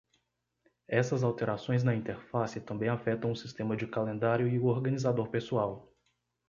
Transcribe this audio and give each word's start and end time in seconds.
Essas 0.87 1.21
alterações 1.23 1.83
na 1.83 1.93
interface 1.93 2.59
também 2.59 2.89
afetam 2.89 3.31
o 3.31 3.35
sistema 3.35 3.77
de 3.77 3.85
calendário 3.85 4.47
e 4.47 4.57
o 4.57 4.65
organizador 4.65 5.29
pessoal. 5.29 5.93